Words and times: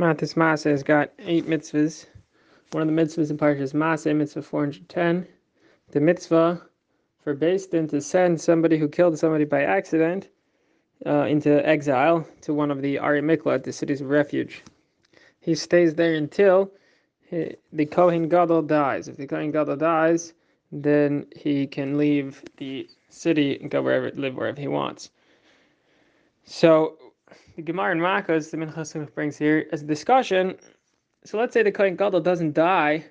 Matos 0.00 0.32
Masei 0.32 0.70
has 0.70 0.82
got 0.82 1.10
eight 1.18 1.46
mitzvahs. 1.46 2.06
One 2.70 2.88
of 2.88 2.88
the 2.88 3.02
mitzvahs 3.02 3.28
in 3.30 3.36
Parshas 3.36 3.74
Masei, 3.74 4.16
mitzvah 4.16 4.40
410. 4.40 5.28
The 5.90 6.00
mitzvah 6.00 6.62
for 7.22 7.34
Din 7.34 7.86
to 7.88 8.00
send 8.00 8.40
somebody 8.40 8.78
who 8.78 8.88
killed 8.88 9.18
somebody 9.18 9.44
by 9.44 9.62
accident 9.62 10.30
uh, 11.04 11.26
into 11.26 11.68
exile 11.68 12.26
to 12.40 12.54
one 12.54 12.70
of 12.70 12.80
the 12.80 12.96
Arei 12.96 13.22
Miklat, 13.22 13.62
the 13.62 13.74
cities 13.74 14.00
of 14.00 14.08
refuge. 14.08 14.62
He 15.38 15.54
stays 15.54 15.94
there 15.94 16.14
until 16.14 16.72
he, 17.28 17.56
the 17.70 17.84
Kohen 17.84 18.30
Gadol 18.30 18.62
dies. 18.62 19.06
If 19.06 19.18
the 19.18 19.26
Kohen 19.26 19.50
Gadol 19.50 19.76
dies, 19.76 20.32
then 20.72 21.26
he 21.36 21.66
can 21.66 21.98
leave 21.98 22.42
the 22.56 22.88
city 23.10 23.58
and 23.60 23.70
go 23.70 23.82
wherever 23.82 24.10
live 24.12 24.34
wherever 24.34 24.58
he 24.58 24.68
wants. 24.68 25.10
So 26.46 26.96
the 27.56 27.62
Gemara 27.62 27.92
and 27.92 28.00
Makos, 28.00 28.50
the 28.50 28.56
Minchas 28.56 29.14
brings 29.14 29.36
here 29.36 29.66
as 29.72 29.82
a 29.82 29.86
discussion. 29.86 30.56
So 31.24 31.38
let's 31.38 31.52
say 31.52 31.62
the 31.62 31.72
Kohen 31.72 31.96
Gadol 31.96 32.20
doesn't 32.20 32.54
die, 32.54 33.04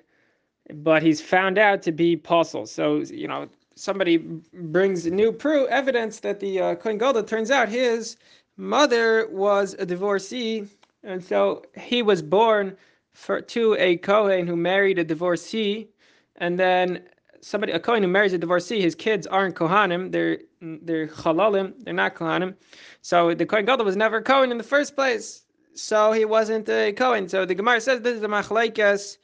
but 0.74 1.02
he's 1.02 1.20
found 1.20 1.58
out 1.58 1.82
to 1.82 1.92
be 1.92 2.12
a 2.14 2.16
pasul. 2.16 2.66
So 2.66 2.98
you 2.98 3.28
know 3.28 3.48
somebody 3.76 4.18
brings 4.18 5.06
new 5.06 5.32
proof 5.32 5.68
evidence 5.70 6.20
that 6.20 6.40
the 6.40 6.60
uh, 6.60 6.74
Kohen 6.74 6.98
Gadol 6.98 7.22
turns 7.24 7.50
out 7.50 7.68
his 7.68 8.16
mother 8.56 9.28
was 9.30 9.74
a 9.78 9.86
divorcee, 9.86 10.66
and 11.02 11.22
so 11.22 11.62
he 11.76 12.02
was 12.02 12.22
born 12.22 12.76
for 13.12 13.40
to 13.40 13.74
a 13.78 13.96
Kohen 13.98 14.46
who 14.46 14.56
married 14.56 14.98
a 14.98 15.04
divorcee, 15.04 15.88
and 16.36 16.58
then 16.58 17.02
somebody 17.40 17.72
a 17.72 17.80
Kohen 17.80 18.02
who 18.02 18.08
marries 18.08 18.32
a 18.32 18.38
divorcee, 18.38 18.80
his 18.80 18.94
kids 18.94 19.26
aren't 19.26 19.54
Kohanim, 19.54 20.12
they're 20.12 20.38
they're 20.60 21.08
Chalalim, 21.08 21.74
they're 21.84 21.94
not 21.94 22.14
Kohanim. 22.14 22.54
So 23.02 23.34
the 23.34 23.46
Kohen 23.46 23.64
Gadol 23.64 23.84
was 23.84 23.96
never 23.96 24.20
Kohen 24.20 24.50
in 24.50 24.58
the 24.58 24.64
first 24.64 24.94
place. 24.94 25.42
So 25.74 26.12
he 26.12 26.24
wasn't 26.24 26.68
a 26.68 26.92
Kohen. 26.92 27.28
So 27.28 27.44
the 27.44 27.54
Gemara 27.54 27.80
says 27.80 28.00
this 28.00 28.14
is 28.14 28.20
the 28.20 28.28
Machlaikas. 28.28 29.18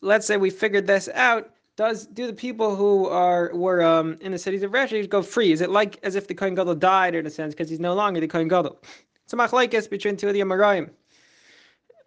Let's 0.00 0.26
say 0.26 0.36
we 0.36 0.50
figured 0.50 0.86
this 0.86 1.08
out. 1.14 1.50
Does 1.76 2.06
do 2.06 2.26
the 2.26 2.32
people 2.32 2.76
who 2.76 3.08
are 3.08 3.50
were 3.52 3.82
um, 3.82 4.16
in 4.20 4.30
the 4.30 4.38
cities 4.38 4.62
of 4.62 4.72
refuge 4.72 5.08
go 5.08 5.22
free? 5.22 5.50
Is 5.50 5.60
it 5.60 5.70
like 5.70 5.98
as 6.04 6.14
if 6.14 6.28
the 6.28 6.34
Kohen 6.34 6.54
Gadol 6.54 6.76
died 6.76 7.14
in 7.14 7.26
a 7.26 7.30
sense 7.30 7.54
because 7.54 7.68
he's 7.68 7.80
no 7.80 7.94
longer 7.94 8.20
the 8.20 8.28
Kohen 8.28 8.48
Gadol? 8.48 8.80
It's 9.24 9.32
a 9.32 9.36
machlaikas 9.36 9.90
between 9.90 10.16
two 10.16 10.28
of 10.28 10.34
the 10.34 10.40
Amoraim. 10.40 10.90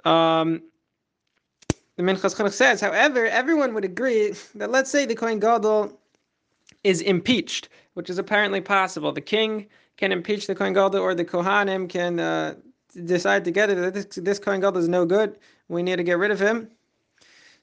Um, 0.05 0.61
the 1.97 2.03
Minchas 2.03 2.35
Chinuch 2.35 2.53
says, 2.53 2.79
however, 2.79 3.25
everyone 3.25 3.73
would 3.73 3.83
agree 3.83 4.33
that 4.55 4.69
let's 4.69 4.89
say 4.89 5.05
the 5.05 5.15
Kohen 5.15 5.39
Gadol 5.39 5.99
is 6.83 7.01
impeached, 7.01 7.69
which 7.95 8.09
is 8.09 8.19
apparently 8.19 8.61
possible. 8.61 9.11
The 9.11 9.19
king 9.21 9.65
can 9.97 10.11
impeach 10.11 10.45
the 10.45 10.53
Kohen 10.53 10.73
Gadol, 10.73 11.01
or 11.01 11.15
the 11.15 11.25
Kohanim 11.25 11.89
can 11.89 12.19
uh, 12.19 12.53
decide 13.05 13.43
together 13.43 13.73
that 13.81 13.95
this, 13.95 14.05
this 14.15 14.37
Kohen 14.37 14.61
Gadol 14.61 14.77
is 14.77 14.87
no 14.87 15.05
good. 15.05 15.39
We 15.69 15.81
need 15.81 15.95
to 15.95 16.03
get 16.03 16.19
rid 16.19 16.29
of 16.29 16.39
him. 16.39 16.69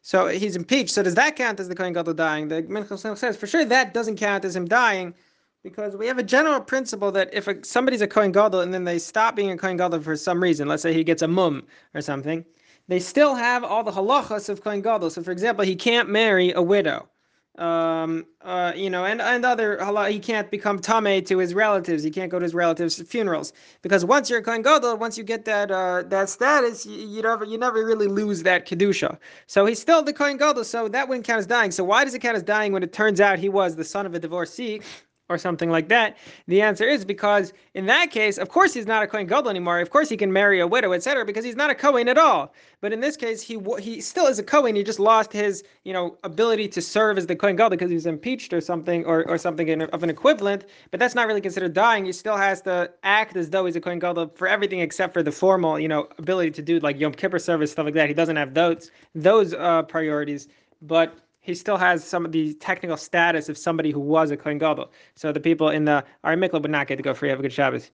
So 0.03 0.27
he's 0.27 0.57
impeached. 0.57 0.91
So 0.91 1.05
does 1.05 1.15
that 1.15 1.37
count 1.37 1.61
as 1.61 1.69
the 1.69 1.77
Kohen 1.77 1.93
Gadol 1.93 2.15
dying? 2.15 2.49
The 2.49 2.65
Minchas 2.65 3.17
says 3.17 3.37
for 3.37 3.47
sure 3.47 3.65
that 3.65 3.95
doesn't 3.95 4.17
count 4.17 4.45
as 4.45 4.57
him 4.57 4.67
dying, 4.67 5.15
because 5.63 5.97
we 5.97 6.09
have 6.09 6.19
a 6.19 6.25
general 6.25 6.61
principle 6.61 7.13
that 7.13 7.33
if 7.33 7.47
a, 7.47 7.65
somebody's 7.65 8.03
a 8.03 8.09
Kohen 8.09 8.33
Gadol 8.33 8.61
and 8.63 8.75
then 8.75 8.83
they 8.83 8.99
stop 8.99 9.37
being 9.37 9.53
a 9.53 9.57
Kohen 9.57 9.77
Gadol 9.77 10.01
for 10.01 10.17
some 10.17 10.43
reason, 10.43 10.67
let's 10.67 10.83
say 10.83 10.93
he 10.93 11.05
gets 11.05 11.23
a 11.23 11.29
mum 11.29 11.69
or 11.95 12.01
something 12.01 12.45
they 12.89 13.01
still 13.01 13.35
have 13.35 13.65
all 13.65 13.83
the 13.83 13.93
halachas 13.93 14.49
of 14.49 14.63
Kohen 14.63 14.83
Gadol. 14.83 15.11
So, 15.11 15.23
for 15.23 15.31
example, 15.31 15.65
he 15.65 15.77
can't 15.77 16.09
marry 16.09 16.53
a 16.53 16.63
widow. 16.63 17.09
Um, 17.57 18.27
uh, 18.41 18.73
you 18.75 18.91
know, 18.91 19.05
and, 19.05 19.23
and 19.23 19.45
other 19.45 19.79
halach, 19.79 20.11
he 20.11 20.19
can't 20.19 20.51
become 20.51 20.81
tamei 20.81 21.25
to 21.27 21.39
his 21.39 21.55
relatives. 21.55 22.03
He 22.03 22.11
can't 22.11 22.29
go 22.29 22.41
to 22.41 22.43
his 22.43 22.53
relatives' 22.53 23.01
funerals 23.03 23.53
because 23.81 24.05
once 24.05 24.29
you're 24.29 24.43
kohen 24.43 24.63
gadol, 24.63 24.97
once 24.97 25.17
you 25.17 25.23
get 25.23 25.45
that 25.45 25.71
uh, 25.71 26.03
that 26.09 26.29
status, 26.29 26.85
you, 26.85 26.97
you, 27.07 27.23
never 27.23 27.45
you 27.45 27.57
never 27.57 27.85
really 27.87 28.09
lose 28.09 28.43
that 28.43 28.67
kedusha. 28.67 29.17
So 29.47 29.67
he's 29.67 29.81
still 29.81 30.03
the 30.03 30.13
kohen 30.13 30.37
gadol, 30.37 30.65
so 30.65 30.89
that 30.89 31.09
wouldn't 31.09 31.27
count 31.27 31.39
as 31.39 31.47
dying. 31.47 31.71
So 31.71 31.85
why 31.85 32.03
does 32.03 32.15
it 32.15 32.19
count 32.19 32.37
as 32.37 32.43
dying 32.43 32.73
when 32.73 32.83
it 32.83 32.93
turns 32.93 33.21
out 33.21 33.39
he 33.39 33.49
was 33.49 33.77
the 33.77 33.85
son 33.85 34.05
of 34.05 34.15
a 34.15 34.19
divorcee? 34.19 34.83
Or 35.29 35.39
something 35.39 35.71
like 35.71 35.89
that? 35.89 36.17
The 36.49 36.61
answer 36.61 36.85
is 36.85 37.05
because 37.05 37.53
in 37.75 37.87
that 37.87 38.11
case, 38.11 38.39
of 38.39 38.49
course, 38.49 38.75
he's 38.75 38.87
not 38.87 39.03
a 39.03 39.07
Kohen 39.07 39.27
Gadol 39.27 39.51
anymore. 39.51 39.81
Of 39.81 39.91
course, 39.91 40.09
he 40.09 40.17
can 40.17 40.33
marry 40.33 40.61
a 40.61 40.67
widow, 40.67 40.93
etc., 40.93 41.25
because 41.25 41.45
he's 41.45 41.57
not 41.57 41.71
a 41.71 41.75
Kohen 41.75 42.09
at 42.09 42.19
all. 42.19 42.53
But 42.81 42.93
in 42.93 43.01
this 43.01 43.17
case, 43.17 43.41
he 43.41 43.59
he 43.81 44.01
still 44.01 44.27
is 44.27 44.39
a 44.39 44.43
Kohen. 44.43 44.77
He 44.77 44.83
just 44.83 45.01
lost 45.01 45.33
his 45.33 45.65
you 45.85 45.93
know 45.93 46.19
ability 46.25 46.69
to 46.69 46.83
serve 46.83 47.17
as 47.17 47.27
the 47.27 47.37
Kohen 47.37 47.57
Gadol 47.57 47.71
because 47.71 47.91
he 47.91 47.95
was 47.95 48.07
impeached 48.07 48.53
or 48.53 48.61
something 48.61 49.05
or, 49.07 49.27
or 49.29 49.39
something 49.39 49.69
in, 49.69 49.83
of 49.83 50.03
an 50.03 50.11
equivalent. 50.11 50.67
But 50.91 51.01
that's 51.01 51.15
not 51.15 51.27
really 51.27 51.41
considered 51.41 51.73
dying. 51.73 52.05
He 52.05 52.13
still 52.13 52.37
has 52.37 52.61
to 52.63 52.91
act 53.03 53.37
as 53.37 53.51
though 53.51 53.65
he's 53.65 53.77
a 53.77 53.81
Kohen 53.81 53.99
Gadol 53.99 54.33
for 54.35 54.47
everything 54.47 54.81
except 54.81 55.15
for 55.15 55.23
the 55.23 55.33
formal 55.33 55.79
you 55.79 55.89
know 55.89 56.09
ability 56.19 56.51
to 56.53 56.63
do 56.63 56.79
like 56.81 56.99
Yom 57.01 57.13
Kippur 57.13 57.39
service 57.39 57.73
stuff 57.73 57.87
like 57.87 57.95
that. 57.95 58.09
He 58.09 58.15
doesn't 58.15 58.37
have 58.37 58.53
those 58.53 58.91
those 59.15 59.55
uh, 59.55 59.83
priorities. 59.85 60.49
But 60.83 61.17
he 61.45 61.55
still 61.55 61.77
has 61.77 62.03
some 62.03 62.25
of 62.25 62.33
the 62.33 62.55
technical 62.55 62.97
status 62.97 63.51
of 63.51 63.59
somebody 63.59 63.91
who 63.91 64.01
was 64.01 64.31
a 64.31 64.37
Kohen 64.37 64.57
Gadol. 64.57 64.91
So 65.15 65.31
the 65.31 65.41
people 65.41 65.69
in 65.69 65.85
the 65.85 66.03
Arei 66.25 66.43
Miklat 66.43 66.63
would 66.63 66.71
not 66.71 66.87
get 66.87 66.97
to 66.97 67.03
go 67.03 67.13
free. 67.13 67.29
Have 67.29 67.39
a 67.39 67.43
good 67.43 67.53
Shabbos. 67.53 67.83